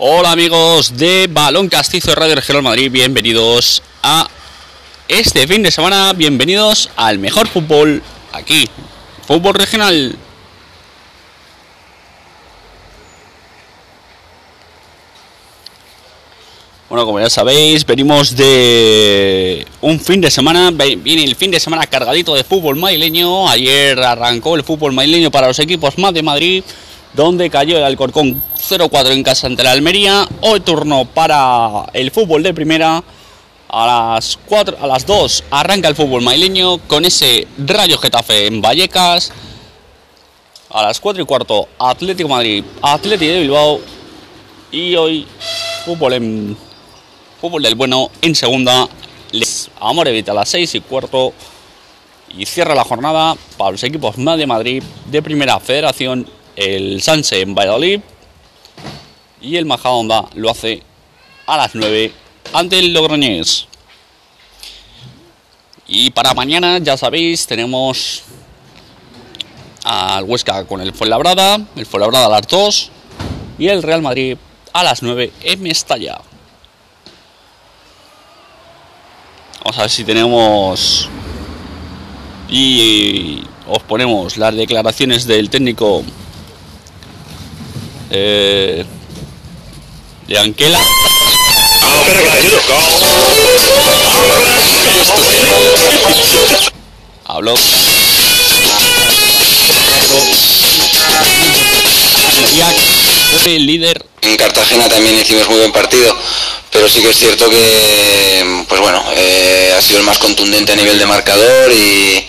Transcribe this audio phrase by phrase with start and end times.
[0.00, 4.28] Hola amigos de Balón Castizo de Radio Regional Madrid, bienvenidos a
[5.08, 8.00] este fin de semana, bienvenidos al mejor fútbol
[8.32, 8.68] aquí,
[9.26, 10.14] fútbol regional.
[16.88, 21.88] Bueno, como ya sabéis, venimos de un fin de semana, viene el fin de semana
[21.88, 23.48] cargadito de fútbol madrileño.
[23.48, 26.62] Ayer arrancó el fútbol madrileño para los equipos más de Madrid,
[27.14, 30.26] donde cayó el Alcorcón 0-4 en casa ante la Almería.
[30.42, 33.02] Hoy turno para el fútbol de primera.
[33.70, 38.62] A las 4, a las 2 arranca el fútbol madrileño con ese Rayo Getafe en
[38.62, 39.30] Vallecas.
[40.70, 43.80] A las 4 y cuarto Atlético Madrid, Atlético de Bilbao.
[44.70, 45.26] Y hoy
[45.84, 46.56] fútbol
[47.40, 48.88] Fútbol del bueno en segunda.
[49.80, 51.32] Amor Evita a las 6 y cuarto.
[52.36, 56.26] Y cierra la jornada para los equipos más de Madrid de primera federación.
[56.58, 58.00] El Sanse en Valladolid.
[59.40, 60.82] Y el Majadahonda lo hace
[61.46, 62.12] a las 9
[62.52, 63.68] ante el Logroñés.
[65.86, 68.24] Y para mañana, ya sabéis, tenemos
[69.84, 72.90] al Huesca con el Fuenlabrada, el Fuenlabrada a las 2
[73.60, 74.36] y el Real Madrid
[74.72, 76.20] a las 9 en Mestalla.
[79.60, 81.08] Vamos a ver si tenemos
[82.48, 86.02] y os ponemos las declaraciones del técnico
[88.10, 88.84] eh,
[90.26, 90.80] de Anquela.
[97.24, 97.54] Habló.
[103.44, 104.04] El líder.
[104.22, 106.14] En Cartagena también hicimos muy buen partido
[106.70, 110.76] pero sí que es cierto que pues bueno eh, ha sido el más contundente a
[110.76, 112.24] nivel de marcador y,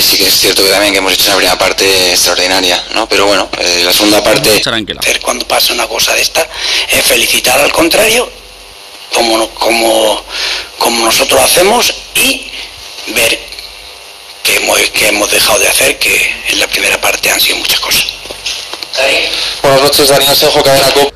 [0.00, 3.08] sí que es cierto que también que hemos hecho una primera parte extraordinaria ¿no?
[3.08, 4.62] pero bueno eh, la segunda parte
[5.22, 6.48] cuando pasa una cosa de esta
[6.88, 8.30] es felicitar al contrario
[9.14, 10.24] como, como,
[10.78, 12.50] como nosotros hacemos y
[13.14, 13.38] ver
[14.42, 17.80] que hemos, que hemos dejado de hacer que en la primera parte han sido muchas
[17.80, 18.06] cosas.
[19.62, 21.10] Buenas noches Sejo, Cadena Copa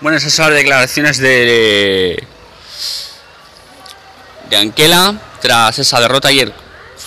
[0.00, 2.26] bueno, esas son las declaraciones de,
[4.50, 6.52] de Anquela tras esa derrota ayer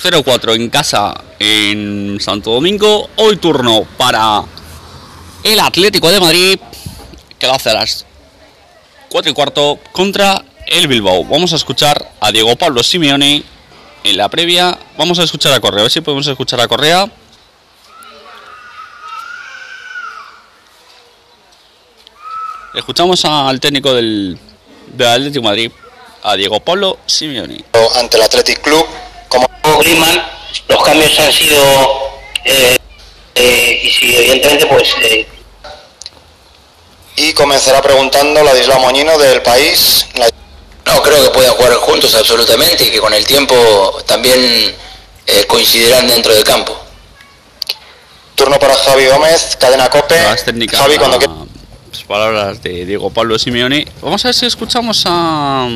[0.03, 3.09] 0-4 en casa en Santo Domingo.
[3.15, 4.43] Hoy turno para
[5.43, 6.59] el Atlético de Madrid
[7.39, 8.05] que lo hace a las
[9.09, 11.23] 4 y cuarto contra el Bilbao.
[11.25, 13.43] Vamos a escuchar a Diego Pablo Simeone
[14.03, 14.77] en la previa.
[14.97, 17.09] Vamos a escuchar a Correa, a ver si podemos escuchar a Correa.
[22.73, 24.37] Escuchamos al técnico del,
[24.93, 25.71] Atlético de Madrid,
[26.23, 27.63] a Diego Pablo Simeone.
[27.95, 28.85] Ante el Athletic Club,
[29.79, 30.23] Griezmann,
[30.67, 31.61] los cambios han sido
[32.43, 32.77] eh,
[33.35, 35.27] eh, y si evidentemente pues eh,
[37.17, 40.05] y comenzará preguntando la Isla Moñino del país.
[40.85, 43.55] No, creo que pueden jugar juntos absolutamente y que con el tiempo
[44.05, 44.75] también
[45.47, 46.77] coincidirán dentro del campo.
[48.35, 50.15] Turno para Javi Gómez, cadena Cope.
[50.69, 51.47] Javi, cuando
[52.05, 53.87] palabras de Diego Pablo Simeone.
[54.01, 55.67] Vamos a ver si escuchamos a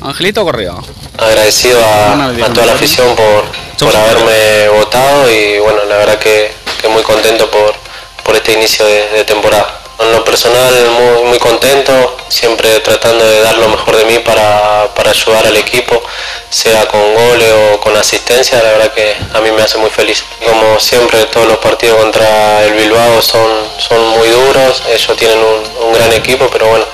[0.00, 0.74] Angelito Correa.
[1.18, 3.44] Agradecido a, toda la afición por,
[3.78, 6.52] por haberme votado y bueno, la verdad que,
[6.90, 7.74] muy contento por,
[8.22, 9.76] por este inicio de temporada.
[9.98, 14.82] En lo personal muy, muy contento, siempre tratando de dar lo mejor de mí para,
[14.82, 16.02] ayudar al equipo,
[16.50, 20.22] sea con goles o con asistencia, la verdad que a mí me hace muy feliz.
[20.44, 25.92] Como siempre todos los partidos contra el Bilbao son, son muy duros, ellos tienen un,
[25.94, 26.84] gran equipo, pero bueno,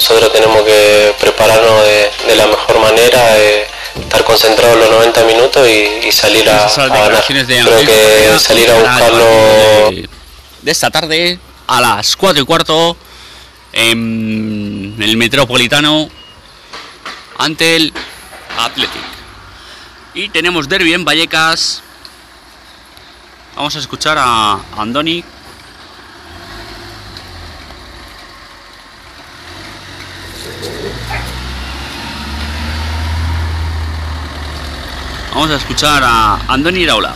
[0.00, 1.84] nosotros tenemos que prepararnos
[2.26, 3.36] de, la mejor manera.
[3.36, 7.22] estar concentrados los 90 minutos y, salir a, ganar.
[7.26, 9.26] Creo que salir a buscarlo
[10.62, 12.96] de esta tarde a las 4 y cuarto
[13.74, 16.08] en el Metropolitano
[17.36, 17.92] ante el
[18.56, 19.02] Athletic.
[20.14, 21.82] Y tenemos derby en Vallecas.
[23.54, 25.22] Vamos a escuchar a Andoni.
[35.40, 37.14] Vamos a escuchar a Andoni Iraula.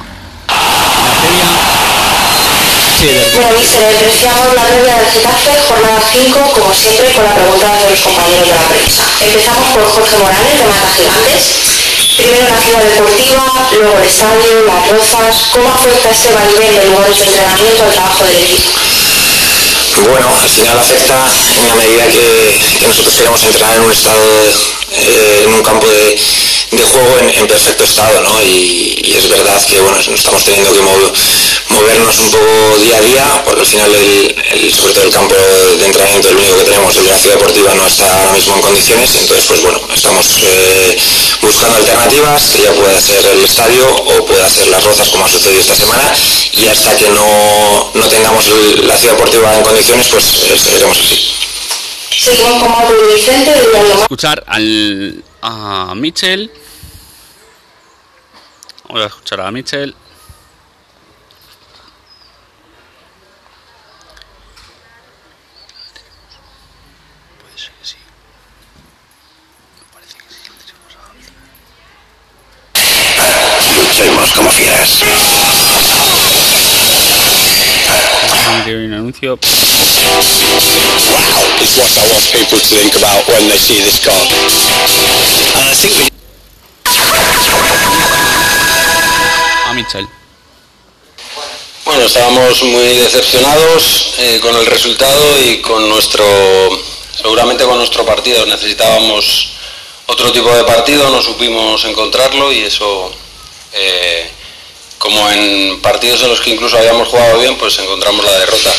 [3.34, 7.90] Bueno, mister, iniciamos la previa del Getafe, jornada 5, como siempre, con la pregunta de
[7.90, 9.04] los compañeros de la prensa.
[9.20, 11.44] Empezamos por Jorge Morales, de Mata Gigantes.
[12.16, 13.44] Primero la ciudad deportiva,
[13.76, 15.36] luego el estadio, las rozas.
[15.52, 18.70] ¿Cómo afecta este vaivén de lugares de entrenamiento al trabajo del equipo?
[20.08, 21.28] Bueno, al final afecta
[21.60, 24.20] en la medida que, nosotros queremos entrenar en un estado
[24.96, 26.16] en un campo de,
[26.84, 28.42] juego en, perfecto estado, ¿no?
[28.42, 33.60] Y, es verdad que bueno, estamos teniendo que movernos un poco día a día, porque
[33.60, 35.34] al final el, sobre todo el campo
[35.78, 38.54] de entrenamiento, el único que tenemos, el de la ciudad deportiva, no está ahora mismo
[38.56, 40.96] en condiciones, entonces pues bueno, estamos eh,
[41.42, 45.28] buscando alternativas, que ya pueda ser el estadio o pueda ser las rozas como ha
[45.28, 46.12] sucedido esta semana,
[46.52, 48.44] y hasta que no, tengamos
[48.82, 51.43] la ciudad deportiva en condiciones, pues eh, seguiremos así.
[54.00, 56.50] Escuchar al, a Mitchell
[58.88, 59.94] Vamos a escuchar a Mitchell.
[74.34, 75.02] Como fieras.
[78.66, 79.38] un anuncio.
[81.74, 84.14] What I want people to think about when they see this car.
[84.14, 86.06] And I think we
[91.84, 96.24] Bueno, estábamos muy decepcionados eh, con el resultado y con nuestro,
[97.20, 98.46] seguramente con nuestro partido.
[98.46, 99.48] Necesitábamos
[100.06, 103.12] otro tipo de partido, no supimos encontrarlo y eso,
[103.72, 104.30] eh,
[104.98, 108.72] como en partidos en los que incluso habíamos jugado bien, pues encontramos la derrota.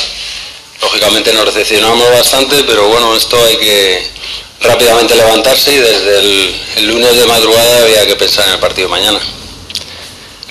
[0.86, 4.08] Lógicamente nos decepcionamos bastante, pero bueno, esto hay que
[4.62, 8.88] rápidamente levantarse y desde el, el lunes de madrugada había que pensar en el partido
[8.88, 9.20] de mañana.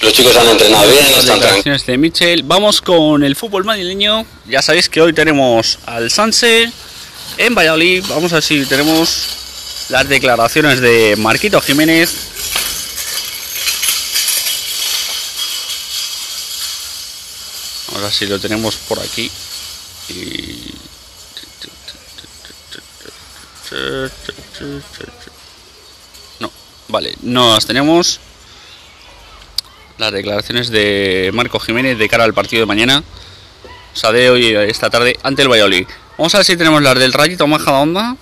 [0.01, 1.87] Los chicos han entrenado bien, están tranquilos.
[1.87, 2.43] de Michel.
[2.43, 4.27] Vamos con el fútbol madrileño.
[4.49, 6.69] Ya sabéis que hoy tenemos al Sanse
[7.39, 8.05] en Valladolid.
[8.09, 9.27] Vamos a ver si tenemos
[9.89, 12.11] las declaraciones de Marquito Jiménez.
[17.95, 19.31] Ahora sí lo tenemos por aquí.
[26.41, 26.51] No,
[26.89, 28.21] vale, no las tenemos
[29.99, 33.03] las declaraciones de Marco Jiménez de cara al partido de mañana,
[33.93, 35.87] o sea, de hoy, esta tarde, ante el Valladolid.
[36.19, 38.17] Vamos a ver si tenemos las del Rayito Majada Onda,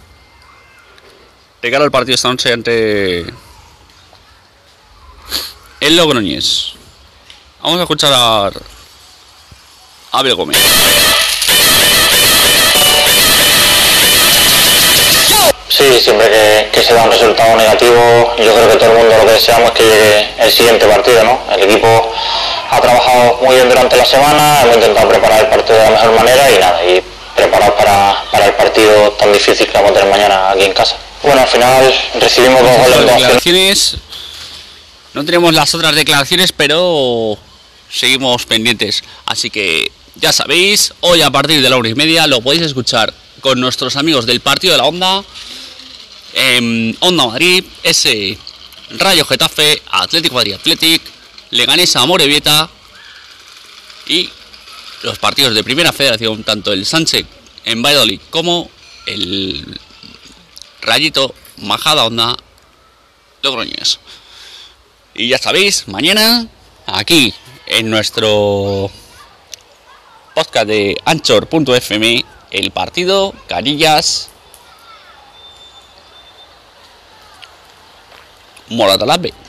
[1.61, 3.25] de cara al partido esta noche ante
[5.81, 6.75] el Logroñés.
[7.63, 8.51] Vamos a escuchar a
[10.13, 10.59] Abel Gómez.
[15.83, 19.27] Sí, siempre que, se da un resultado negativo, yo creo que todo el mundo lo
[19.27, 21.41] que deseamos es que llegue el siguiente partido, ¿no?
[21.53, 22.15] El equipo
[22.71, 26.13] ha trabajado muy bien durante la semana, hemos intentado preparar el partido de la mejor
[26.13, 27.03] manera y nada, y
[27.35, 30.97] preparar para, el partido tan difícil que vamos a tener mañana aquí en casa.
[31.21, 33.01] Bueno, al final recibimos dos goles.
[33.01, 33.97] Declaraciones.
[35.15, 37.37] No tenemos las otras declaraciones, pero
[37.91, 39.03] seguimos pendientes.
[39.27, 43.13] Así que ya sabéis, hoy a partir de la una y media lo podéis escuchar
[43.41, 45.25] con nuestros amigos del Partido de la Onda
[46.33, 48.39] en Onda Madrid, ese
[48.91, 51.03] Rayo Getafe, Atlético Madrid Athletic,
[51.51, 52.69] Leganesa Morevieta
[54.07, 54.29] y
[55.03, 57.27] los partidos de Primera Federación, tanto el Sánchez
[57.65, 58.71] en Valladolid como
[59.07, 59.79] el
[60.81, 62.37] Rayito Majada Onda
[63.43, 63.99] Logroñés.
[65.15, 66.47] Y ya sabéis, mañana
[66.87, 67.35] aquí
[67.67, 68.91] en nuestro
[70.35, 73.35] podcast de anchor.fm el partido
[78.73, 79.42] Carillas Moratalape.